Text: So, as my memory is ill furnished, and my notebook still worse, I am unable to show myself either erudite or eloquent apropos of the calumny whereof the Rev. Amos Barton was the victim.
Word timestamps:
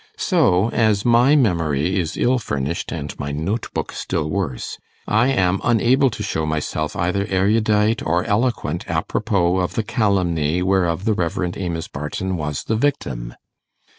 So, 0.17 0.71
as 0.71 1.05
my 1.05 1.35
memory 1.35 1.99
is 1.99 2.17
ill 2.17 2.39
furnished, 2.39 2.91
and 2.91 3.13
my 3.19 3.31
notebook 3.31 3.91
still 3.91 4.31
worse, 4.31 4.79
I 5.07 5.27
am 5.27 5.61
unable 5.63 6.09
to 6.09 6.23
show 6.23 6.43
myself 6.43 6.95
either 6.95 7.27
erudite 7.29 8.01
or 8.03 8.23
eloquent 8.23 8.83
apropos 8.89 9.57
of 9.59 9.75
the 9.75 9.83
calumny 9.83 10.63
whereof 10.63 11.05
the 11.05 11.13
Rev. 11.13 11.53
Amos 11.55 11.87
Barton 11.87 12.35
was 12.35 12.63
the 12.63 12.75
victim. 12.77 13.35